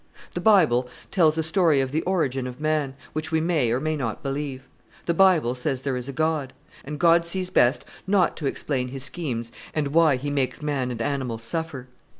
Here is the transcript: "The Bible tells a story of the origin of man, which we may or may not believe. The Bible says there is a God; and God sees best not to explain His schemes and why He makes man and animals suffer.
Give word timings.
"The 0.31 0.41
Bible 0.41 0.89
tells 1.11 1.37
a 1.37 1.43
story 1.43 1.79
of 1.79 1.91
the 1.91 2.01
origin 2.05 2.47
of 2.47 2.59
man, 2.59 2.95
which 3.13 3.31
we 3.31 3.39
may 3.39 3.71
or 3.71 3.79
may 3.79 3.95
not 3.95 4.23
believe. 4.23 4.67
The 5.05 5.13
Bible 5.13 5.53
says 5.53 5.81
there 5.83 5.95
is 5.95 6.09
a 6.09 6.11
God; 6.11 6.53
and 6.83 6.99
God 6.99 7.23
sees 7.27 7.51
best 7.51 7.85
not 8.07 8.35
to 8.37 8.47
explain 8.47 8.87
His 8.87 9.03
schemes 9.03 9.51
and 9.75 9.89
why 9.89 10.15
He 10.15 10.31
makes 10.31 10.59
man 10.59 10.89
and 10.89 11.03
animals 11.03 11.43
suffer. 11.43 11.87